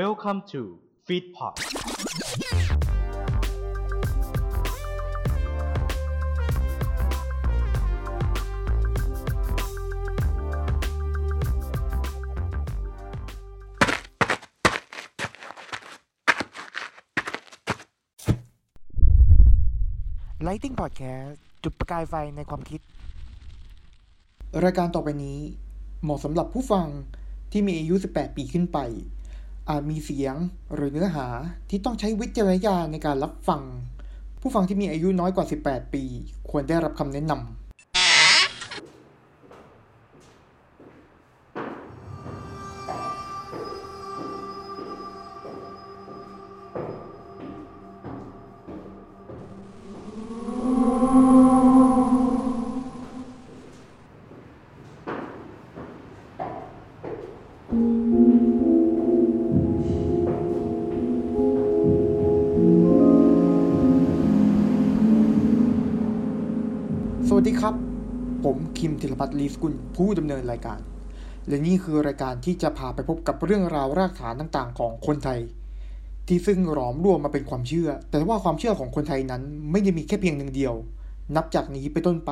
[0.00, 0.62] Welcome to
[1.06, 1.54] Feedpot
[20.42, 22.80] ไลติ n งพอดแคสต์จุดประกายไฟในความคิด
[24.64, 25.38] รายการต่อไปนี้
[26.02, 26.86] เหมาะสำหรับผู้ฟัง
[27.52, 28.78] ที่มีอายุ 18 ปีขึ้นไป
[29.70, 30.34] อาจมีเสียง
[30.74, 31.26] หรือเนื้อหา
[31.70, 33.62] ที่ต้องใช้วิจารณญาณในการรับฟัง
[34.40, 36.04] ผู้ฟังที่มีอายุน้อยกว่า 18 ปี
[36.50, 37.63] ควรได้รับคำแนะนำ
[68.44, 70.80] ผมคิมธิรพัฒน์ลีสกุลผู้ดำเนินรายการ
[71.48, 75.40] และนี่คือรายการที่จะพาไปพบกับเรื่องราวรากฐานต่างๆ ของคนไทย
[76.26, 80.74] ที่ซึ่งหลอมรวมมาเป็นความเชื่อ แต่ว่าความเชื่อของคนไทยนั้นไม่ได้มีแค่เพียงหนึ่งเดียว
[81.36, 82.30] นับจากนี้ไปต้นไป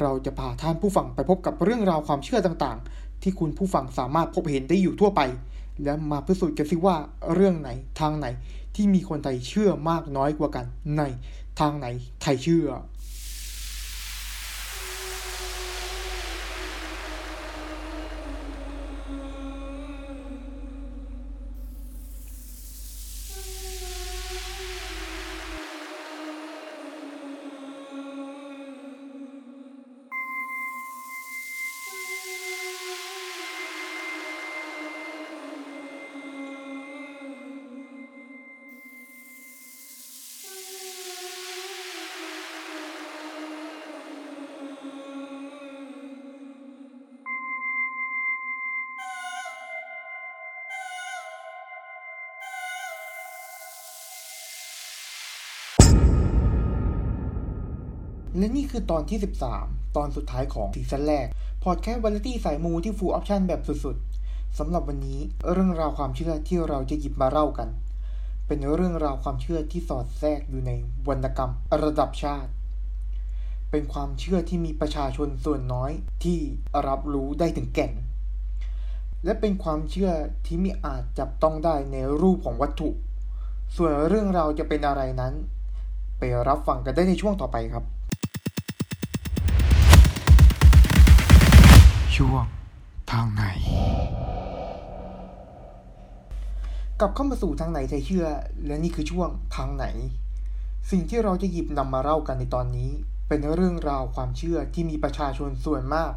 [0.00, 5.20] เราจะพาท่านผู้ฟังไปพบกับเรื่องราวความเชื่อต่างๆ ที่คุณผู้ฟังสามารถพบเห็นได้อยู่ทั่วไป
[5.84, 6.96] และมาพิสูจน์กันสิว่า
[7.34, 7.70] เรื่องไหน
[8.00, 8.26] ทางไหน
[8.74, 10.66] ที่มีคนไทยเชื่อมากน้อยกว่ากัน
[10.98, 11.02] ใน
[11.60, 11.86] ทางไหน
[12.22, 12.66] ไทยเชื่อ
[58.38, 59.18] และนี่คือตอนที่
[59.56, 61.26] 13 ตอนสุดท้ายของ season แรก
[61.64, 65.18] พอดแคสต์วาไรตี้สายมูที่ full option แบบสุดๆสำหรับวันนี้
[65.52, 67.68] เรื่องราวความเชื่อที่เราจะหยิบมาเล่ากัน
[68.46, 70.70] เป็นเรื่องราวความเชื่อที่สอดแทรกอยู่ใน
[71.08, 71.52] วรรณกรรม
[71.84, 72.50] ระดับชาติ
[73.70, 75.92] เป็นความเชื่อที่มีประชาชนส่วนน้อย
[76.24, 76.38] ที่
[76.88, 77.92] รับรู้ได้ถึงแก่น
[79.24, 80.12] และเป็นความเชื่อ
[80.46, 82.90] ที่ไม่อาจจับต้องได้ในรูปของวัตถุ
[83.76, 85.32] ส่วนเรื่องราวจะเป็นอะไรนั้น
[86.18, 87.84] ไปรับฟังกันได้ในช่วงต่อไปครับ
[92.16, 92.44] ช่วง
[93.12, 93.44] ทางไหน
[97.00, 98.26] กลับเข้ามาสู่ทางไหนใจเชื่อ
[98.66, 99.86] และนี่คือช่วงทางไหน
[100.90, 102.90] สิ่งที่เราจะหยิบนำมาเล่ากันในตอนนี้
[103.28, 106.12] เป็นเรื่องราวความเชื่อที่มีประชาชนส่วนมาก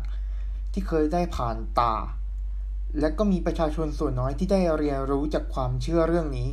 [0.71, 1.95] ที่เคยได้ผ่านตา
[2.99, 6.49] และก็มีประชาชนส่วนน้อยที่ได้เรียนรู้จากความเชื่อเรื่องนี้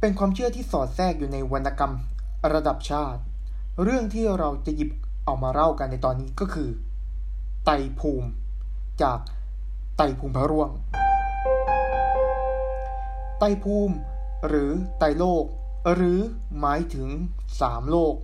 [0.00, 1.94] เป็นความเชื่อที่สอดแทรกอยู่ในวรรณกรรม
[2.54, 3.20] ระดับชาติ
[3.82, 4.90] เรื่องที่เราจะหยิบ
[5.24, 6.68] เอามาเล่ากันในตอนนี้ก็คือ
[7.64, 7.70] ไต
[8.00, 8.28] ภูมิ
[9.02, 9.18] จาก
[9.96, 10.70] ไตภูมิพระร่วง
[13.38, 13.94] ไตภูมิ
[14.48, 15.44] หรือไตโลก
[15.94, 16.18] หรือ
[16.60, 17.08] หมายถึง
[17.60, 18.14] สามโลก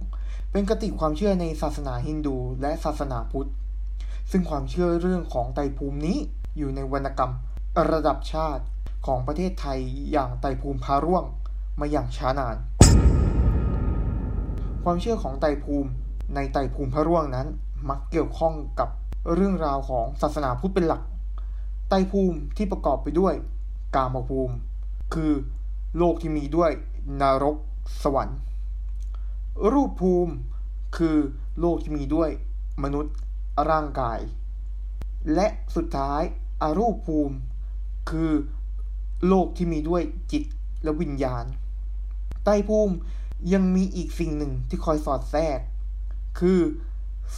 [0.52, 3.50] เป็นกติความเชื่อในศาสนาฮินดูและศาสนาพุทธ
[4.30, 6.18] ซึ่งความเชื่อเรื่องของไตภูมินี้
[6.58, 7.32] อยู่ในวรรณกรรม
[7.92, 8.64] ระดับชาติ
[9.06, 9.78] ของประเทศไทย
[10.12, 11.24] อย่างไตภูมิพาร่วง
[11.80, 12.56] มาอย่างช้านาน
[14.84, 15.90] ความเชื่อของไตภูมิ
[16.34, 17.46] ในไตภูมิพระร่วงนั้น
[17.88, 18.88] มักเกี่ยวข้องกับ
[19.34, 21.02] เรื่องราวของศาสนาพุทธเป็นหลัก
[21.88, 23.34] ไตรภูมิที่ประกอบไปด้วย
[23.96, 24.54] กามภูมิ
[25.14, 25.32] คือ
[25.98, 26.70] โลกที่มีด้วย
[27.20, 27.56] นรก
[28.02, 28.38] สวรรค์
[29.72, 30.32] รูปภูมิ
[30.96, 31.16] คือ
[31.60, 32.30] โลกที่มีด้วย
[32.82, 33.14] มนุษย์
[33.70, 34.20] ร่างกาย
[35.34, 36.22] และสุดท้าย
[36.62, 37.36] อารูปภูมิ
[38.10, 38.32] คือ
[39.28, 40.02] โลกที่มีด้วย
[40.32, 40.44] จิต
[40.82, 41.44] และวิญญาณ
[42.44, 42.94] ไตรภูมิ
[43.52, 45.58] ยังมีอีกสิ่งหนึ่งที่คอยสอดแทรก
[46.40, 46.60] คือ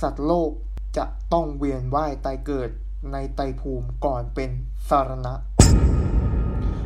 [0.00, 0.50] สัตว์โลก
[0.96, 2.70] จะต้องเวียนว่ายตายเกิด
[3.12, 4.50] ในไตภูมิก่อนเป็น
[4.88, 5.34] สารณะ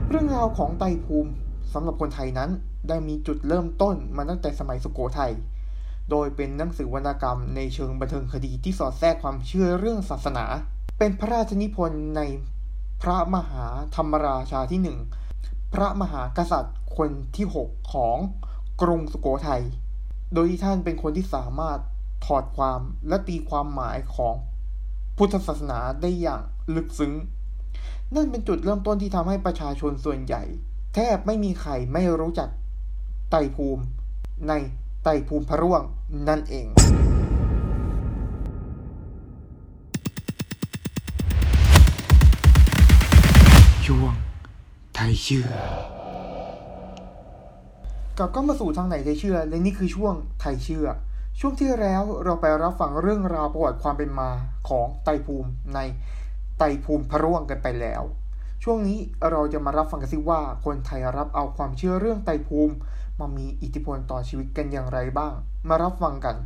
[0.08, 1.30] เรื่องราวของไตภูมิ
[1.72, 2.50] สำหรับคนไทยนั้น
[2.88, 5.32] ได้มีจุดเริ่มต้นมาตั้งแต่สมัยสุโขทัย
[6.10, 10.44] โดยเป็นหนังสือวรรณกรรมในเชิงบันเทิงคดีที่สอดแทรกความเชื่อเรื่องศาสนา
[10.98, 12.20] เป็นพระราชนิพนธ์ใน
[13.02, 14.98] พระมหาธรรมราชาที่หนึ่ง
[15.74, 18.16] พระมหากษัตริย์คนที่ 6 ของ
[18.82, 19.62] กรุงสุโขทัย
[20.34, 21.80] โดยที่ท่านเป็นคนที่สามารถ
[22.26, 24.34] ถอดความและตีความหมายของ
[25.16, 26.42] พุทธศาสนาได้อย่าง
[26.74, 27.12] ลึกซึ้ง
[28.14, 30.42] นั่นเป็นจุดเริ่มต้นที่ทำให้ประชาชนส่วนใหญ่
[30.94, 32.48] แทบไม่มีใครไม่รู้จัก
[33.30, 33.82] ไตรภูมิ
[34.48, 34.52] ใน
[35.02, 35.82] ไตรภูมิพระร่วง
[36.28, 36.66] นั่นเอง
[43.86, 44.12] ช่วง
[44.94, 45.48] ไทยเชื่อ
[48.18, 50.86] กลับก็มาสู่ทางไหนไทยเชื่อ และนี่คือช่วงไทยเชื่อ
[51.40, 54.30] ช่วงที่แล้วเราไปรับฟังเรื่องราวประวัติความเป็นมา
[54.68, 55.78] ของไตภูมิใน
[56.58, 58.02] ไตภูมิพระร่วงกันไปแล้ว
[58.64, 58.98] ช่วงนี้
[59.30, 62.74] เราจะมารับฟังกันสิว่าคนไทยรับเอาความเชื่อเรื่องไตภูมิ
[63.18, 65.34] มามีอิทธิพลต่อชีวิตกันอย่างไรบ้าง
[65.68, 66.36] มารับฟังกัน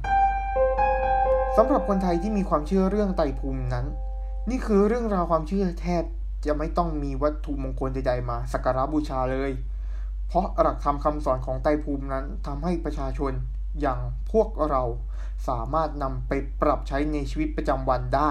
[1.56, 3.86] สำหรับคนไทยที่มีความเชื่อเรื่องไตภูมินั้น
[4.50, 6.04] นี่คือเรื่องราวความเชื่อแทบ
[6.46, 9.52] จะไม่ต้องมีวัตถุมงคลใดๆมาสักการะบูชาเลย
[10.28, 13.34] เพราะหลักธรรมคำสอนของไตภูมินั้นทำให้ประชาชน
[13.80, 14.00] อย่าง
[14.32, 14.82] พวกเรา
[15.48, 18.30] สามารถนำไปปรับใช้ในชีวิตประจำวันได้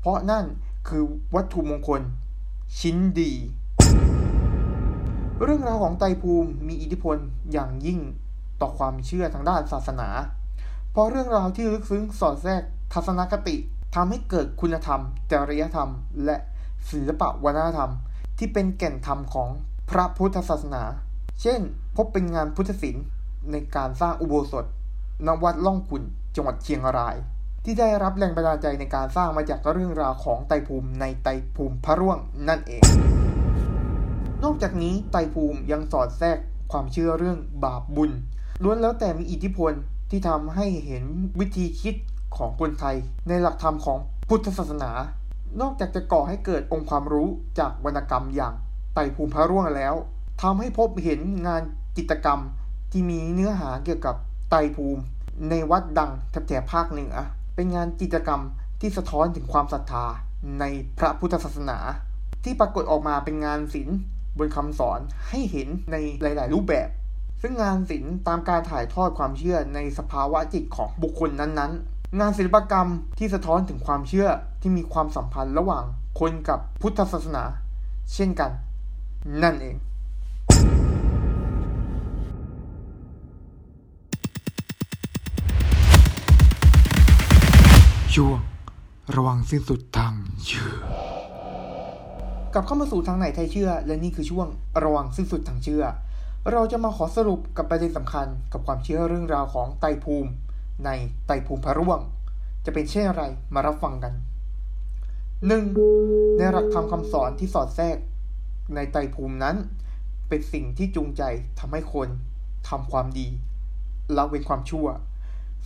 [0.00, 0.44] เพราะนั่น
[0.88, 1.02] คือ
[1.34, 2.00] วัตถุมงคล
[2.78, 3.32] ชิ้นดี
[5.42, 7.16] เรื่องราวของไตภูมิมีอิทธิพล
[7.52, 8.00] อย่างยิ่ง
[8.60, 10.08] ต่อความเชื่อทางด้านศาสนา
[10.90, 13.56] เพราะเรื่องราวที่ลึกซึ้งสอดแทรกทัศนคติ
[13.94, 15.00] ทำให้เกิดคุณธรรม
[15.32, 15.90] จริยธรรม
[16.24, 16.36] และ
[16.90, 17.90] ศิลปะวัฒนธรรม
[18.38, 19.48] ที่เป็นแก่นธรรมของ
[19.90, 20.82] พระพุทธศาสนา
[21.42, 21.60] เช่น
[21.96, 23.04] พบเป็นงานพุทธศิลป์
[23.52, 24.64] ในการสร้างอุโบสถ
[25.26, 26.02] ณวัดล่องขุน
[26.34, 27.16] จังหวัดเชียงราย
[27.64, 32.18] ที่ได้รับแรงบันดาลใจในการสร้างมาจากเรื่องราวของไตภูมิในไตภูมิพระร่วง
[32.48, 32.82] นั่นเอง
[34.44, 36.38] นอกจากนี้ไตภูมิยังสอดแทรก
[36.72, 38.10] ความเชื่อเรื่องบาปบุญ
[38.62, 39.72] ล้วนแล้วแต่มีอิทธิพล
[40.10, 41.04] ที่ทำให้เห็น
[41.40, 41.94] วิธีคิด
[42.36, 42.96] ของคนไทย
[43.28, 43.98] ในหลักธรรมของ
[44.28, 44.90] พุทธศาสนา
[45.60, 48.54] นอกจากจะก่อให้เกิดองค์ความรู้จากวรรณกรรมอย่าง
[48.94, 49.94] ไตภูมิพระร่วงแล้ว
[50.42, 51.62] ทำให้พบเห็นงาน
[51.96, 52.40] จิตกรรม
[52.96, 54.16] ที่มีเนื้อหาเกี่ยวกับ
[54.50, 55.02] ไตภูมิ
[55.50, 57.14] ในวัดดังแถบภาคเหนือ
[57.54, 58.42] เป็นงานจิตรกรรม
[58.80, 60.06] ที่สะท้อนถึงความศรัทธา
[60.60, 60.64] ใน
[60.98, 61.78] พระพุทธศาสนา
[62.44, 63.96] ที่ปรากฏออกมาเป็นงานศิลป์
[64.38, 66.88] บนคำสอนให้เห็นในหลาย ๆ รูปแบบ
[67.42, 72.88] ซึ่งงานศิลป์ตามการถ่ายทอดความเชื่อในสภาวะจิตของบุคคลนั้น ๆ งานศิลปกรรม
[73.18, 74.28] ที่สะท้อนถึงความเชื่อ
[74.60, 75.84] ที่มีความสัมพันธ์ระหว่าง
[76.20, 77.44] คนกับพุทธศาสนา
[78.14, 78.50] เช่นกัน
[79.42, 79.76] นั่นเอง
[88.18, 88.38] ช่วง
[89.16, 90.14] ระวังสิ้นสุดทาง
[90.44, 90.74] เชื่อ
[92.54, 94.46] กลับเข้ามาสู่ทางไหนไทยเชื่อ และนี่คือช่วง
[94.84, 95.84] ระวังสิ้นสุดทางเชื่อ
[96.52, 100.30] เราจะมาขอสรุปกับประเด็นสำคัญกับความเชื่อเรื่องราวของไตภูมิ
[100.84, 100.90] ใน
[101.26, 102.00] ไตภูมิพระร่วง
[102.64, 103.24] จะเป็นเช่นไร
[103.54, 104.12] มารับฟังกัน
[105.40, 106.38] 1.
[106.38, 107.96] ในหลักธรรมคำสอนที่สอดแทรก
[108.74, 109.56] ในไตภูมินั้น
[110.28, 111.22] เป็นสิ่งที่จูงใจ
[111.58, 112.08] ทำให้คน
[112.68, 113.28] ทำความดี
[114.16, 114.88] ละเว้นความชั่ว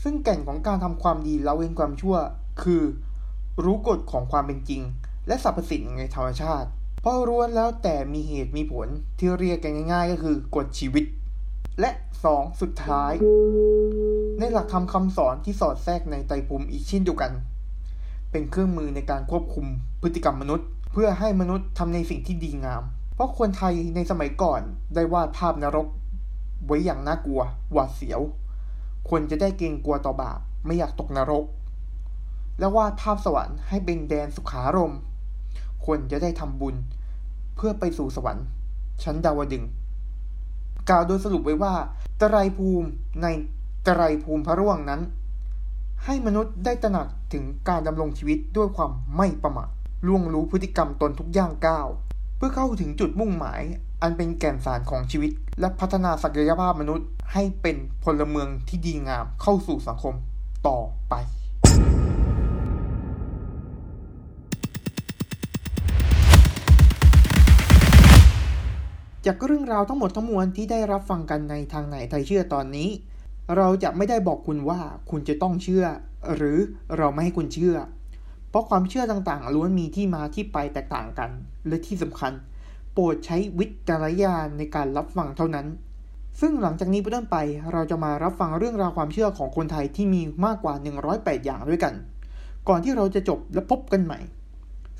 [0.02, 2.16] ซึ่งแก่นของการทำความดีละเว้นความชั่ว
[2.62, 2.82] คือ
[3.64, 4.82] รู้กฎของความเป็นจริง
[5.26, 6.68] และสรรพสิ่งในธรรมชาติ
[7.00, 11.04] เพราะล้วนแล้วแต่มีเหตุมีผลที่เรียกกันง่าย ๆ ก็คือกฎชีวิต
[11.80, 11.90] และ
[12.24, 12.60] 2.
[12.60, 13.12] สุดท้าย
[14.38, 17.32] ในหลักธรรมคำสอนที่สอดแทรกในไตรภูมิอีกเช่นเดียวกัน
[18.30, 19.66] เป็นเครื่องมือในการควบคุม
[20.02, 22.82] พฤติกรรมมนุษย์ เพื่อให้มนุษย์ทำในสิ่งที่ดีงาม
[23.14, 24.60] เพราะคนไทยในสมัยก่อน
[24.94, 25.86] ได้วาดภาพนรก
[26.66, 27.40] ไว้อย่างน่ากลัว
[27.72, 28.20] หวาดเสียว
[29.10, 31.44] คนจะได้เกรงกลัวต่อบาปไม่อยากตกนรก
[32.58, 35.00] และวาดภาพสวรรค์ให้เป็นแดนสุขารมณ์
[35.86, 36.74] คนจะได้ทำบุญ
[37.56, 38.46] เพื่อไปสู่สวรรค์
[39.02, 39.64] ชั้นดาวดึง
[40.88, 41.74] กล่าวโดยสรุปไว้ว่า
[42.18, 42.88] ไตรภูมิ
[43.22, 43.26] ใน
[43.84, 45.00] ไตรภูมิพระร่วงนั้น
[46.04, 49.68] ให้มนุษย์ได้ตระหนักถึงการดำรงชีวิตด้วยความไม่ประมาท
[50.06, 51.88] ล่วงรู้พฤติกรรมตนทุกย่างก้าว
[52.36, 53.62] เพื่อเข้าถึงจุดมุ่งหมาย
[54.02, 60.14] อันเป็นแก่นสารของชีวิต และพัฒนาศักยภาพมนุษย์ ให้เป็นพลเมืองที่ดีงามเข้าสู่สังคม
[60.66, 60.78] ต่อ
[61.08, 61.14] ไป
[69.26, 72.88] จากเรื่องราวทั้งหมดทั้งมวลที่ได้รับฟังกันในทางไหนไทยเชื่อตอนนี้
[73.56, 75.84] เราจะไม่ได้บอกคุณว่าคุณจะต้องเชื่อ
[76.34, 76.58] หรือ
[76.96, 77.76] เราไม่ให้คุณเชื่อ
[78.50, 81.30] เพราะความเชื่อต่างๆล้วนมีที่มาที่ไปแตกต่างกัน
[81.68, 82.32] และที่สำคัญ
[82.98, 85.66] ปรดใช้วิจารณญาณในการรับฟังเท่านั้น
[86.40, 87.36] ซึ่งหลังจากนี้เป็นต้นไป
[87.72, 90.74] เราจะมารับฟังเรื่องราวความเชื่อของคนไทยที่มีมากกว่า
[91.10, 91.94] 108 อย่างด้วยกัน
[92.68, 94.20] ก่อนที่เราจะจบและพบกันใหม่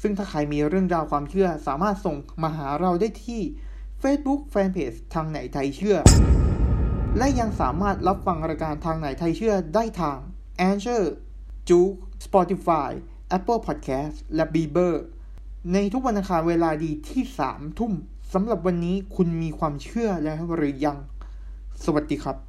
[0.02, 3.40] ซึ่งถ้าใครมีเรื่องราวความเชื่อสามารถส่งมาหาเราได้ที่
[4.02, 5.96] Facebook Fanpage ทางไหนไทยเชื่อ
[7.18, 10.18] และยังสามารถรับฟังรายการทางไหนไทยเชื่อได้ทาง
[10.68, 11.04] a n c h o r
[11.68, 11.90] j u k
[12.26, 12.90] Spotify
[13.36, 14.94] Apple Podcast และ b e b e r
[15.72, 17.92] ในทุกวันอังคารเวลาดีที่สามทุ่ม
[18.32, 20.98] สำหรับวันนี้คุณมีความเชื่อแล้วหรือยัง
[21.84, 22.47] สวัสดีครับ